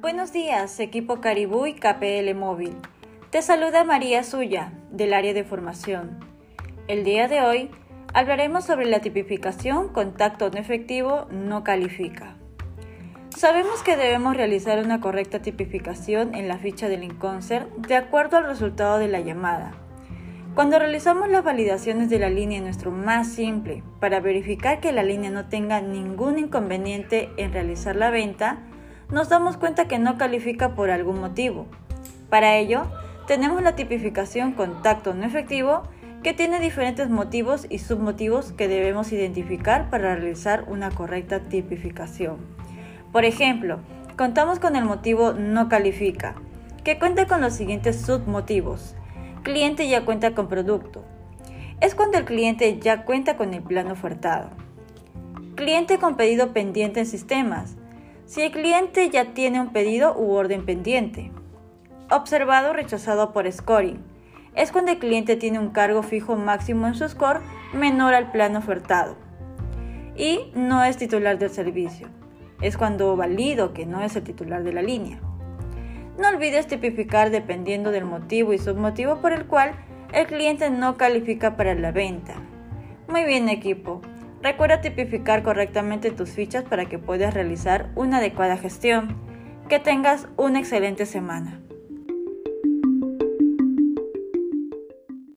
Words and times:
Buenos 0.00 0.32
días, 0.32 0.80
equipo 0.80 1.20
Caribú 1.20 1.66
y 1.66 1.74
KPL 1.74 2.34
Móvil. 2.34 2.74
Te 3.28 3.42
saluda 3.42 3.84
María 3.84 4.24
Suya, 4.24 4.72
del 4.90 5.12
área 5.12 5.34
de 5.34 5.44
formación. 5.44 6.18
El 6.88 7.04
día 7.04 7.28
de 7.28 7.42
hoy 7.42 7.70
hablaremos 8.14 8.64
sobre 8.64 8.86
la 8.86 9.00
tipificación 9.00 9.90
contacto 9.90 10.48
no 10.50 10.58
efectivo 10.58 11.26
no 11.30 11.64
califica. 11.64 12.36
Sabemos 13.28 13.82
que 13.82 13.98
debemos 13.98 14.38
realizar 14.38 14.82
una 14.82 15.02
correcta 15.02 15.42
tipificación 15.42 16.34
en 16.34 16.48
la 16.48 16.56
ficha 16.56 16.88
del 16.88 17.04
Inconcert 17.04 17.68
de 17.86 17.96
acuerdo 17.96 18.38
al 18.38 18.46
resultado 18.46 18.98
de 18.98 19.08
la 19.08 19.20
llamada. 19.20 19.74
Cuando 20.54 20.78
realizamos 20.78 21.28
las 21.28 21.44
validaciones 21.44 22.08
de 22.08 22.20
la 22.20 22.30
línea 22.30 22.62
nuestro 22.62 22.90
más 22.90 23.28
simple 23.28 23.82
para 24.00 24.20
verificar 24.20 24.80
que 24.80 24.92
la 24.92 25.02
línea 25.02 25.30
no 25.30 25.50
tenga 25.50 25.82
ningún 25.82 26.38
inconveniente 26.38 27.28
en 27.36 27.52
realizar 27.52 27.96
la 27.96 28.08
venta, 28.08 28.60
nos 29.10 29.28
damos 29.28 29.56
cuenta 29.56 29.88
que 29.88 29.98
no 29.98 30.18
califica 30.18 30.74
por 30.74 30.90
algún 30.90 31.20
motivo. 31.20 31.66
Para 32.28 32.56
ello, 32.56 32.86
tenemos 33.26 33.62
la 33.62 33.76
tipificación 33.76 34.52
contacto 34.52 35.14
no 35.14 35.24
efectivo 35.24 35.82
que 36.22 36.34
tiene 36.34 36.60
diferentes 36.60 37.08
motivos 37.08 37.66
y 37.70 37.78
submotivos 37.78 38.52
que 38.52 38.68
debemos 38.68 39.10
identificar 39.12 39.88
para 39.88 40.14
realizar 40.14 40.64
una 40.68 40.90
correcta 40.90 41.40
tipificación. 41.40 42.36
Por 43.10 43.24
ejemplo, 43.24 43.78
contamos 44.16 44.58
con 44.58 44.76
el 44.76 44.84
motivo 44.84 45.32
no 45.32 45.68
califica, 45.68 46.34
que 46.84 46.98
cuenta 46.98 47.26
con 47.26 47.40
los 47.40 47.54
siguientes 47.54 48.02
submotivos. 48.02 48.94
Cliente 49.42 49.88
ya 49.88 50.04
cuenta 50.04 50.34
con 50.34 50.48
producto. 50.48 51.04
Es 51.80 51.94
cuando 51.94 52.18
el 52.18 52.26
cliente 52.26 52.78
ya 52.78 53.04
cuenta 53.04 53.36
con 53.36 53.54
el 53.54 53.62
plan 53.62 53.90
ofertado. 53.90 54.50
Cliente 55.54 55.98
con 55.98 56.16
pedido 56.16 56.52
pendiente 56.52 57.00
en 57.00 57.06
sistemas. 57.06 57.76
Si 58.30 58.42
el 58.42 58.52
cliente 58.52 59.10
ya 59.10 59.34
tiene 59.34 59.60
un 59.60 59.72
pedido 59.72 60.16
u 60.16 60.30
orden 60.34 60.64
pendiente. 60.64 61.32
Observado 62.12 62.72
rechazado 62.72 63.32
por 63.32 63.50
scoring. 63.50 64.04
Es 64.54 64.70
cuando 64.70 64.92
el 64.92 65.00
cliente 65.00 65.34
tiene 65.34 65.58
un 65.58 65.70
cargo 65.70 66.04
fijo 66.04 66.36
máximo 66.36 66.86
en 66.86 66.94
su 66.94 67.08
score 67.08 67.40
menor 67.72 68.14
al 68.14 68.30
plan 68.30 68.54
ofertado. 68.54 69.16
Y 70.14 70.52
no 70.54 70.84
es 70.84 70.96
titular 70.96 71.40
del 71.40 71.50
servicio. 71.50 72.06
Es 72.62 72.76
cuando 72.76 73.16
valido 73.16 73.72
que 73.72 73.84
no 73.84 74.00
es 74.00 74.14
el 74.14 74.22
titular 74.22 74.62
de 74.62 74.74
la 74.74 74.82
línea. 74.82 75.18
No 76.16 76.28
olvides 76.28 76.68
tipificar 76.68 77.30
dependiendo 77.30 77.90
del 77.90 78.04
motivo 78.04 78.52
y 78.52 78.58
submotivo 78.58 79.20
por 79.20 79.32
el 79.32 79.46
cual 79.46 79.72
el 80.12 80.28
cliente 80.28 80.70
no 80.70 80.96
califica 80.96 81.56
para 81.56 81.74
la 81.74 81.90
venta. 81.90 82.34
Muy 83.08 83.24
bien 83.24 83.48
equipo. 83.48 84.00
Recuerda 84.42 84.80
tipificar 84.80 85.42
correctamente 85.42 86.10
tus 86.10 86.30
fichas 86.30 86.64
para 86.64 86.86
que 86.86 86.98
puedas 86.98 87.34
realizar 87.34 87.90
una 87.94 88.18
adecuada 88.18 88.56
gestión. 88.56 89.16
Que 89.68 89.78
tengas 89.78 90.28
una 90.36 90.58
excelente 90.58 91.04
semana. 91.04 91.60